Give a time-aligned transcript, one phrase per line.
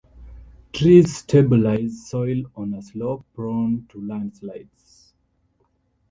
[0.73, 5.13] Trees stabilize soil on a slope prone to landslides.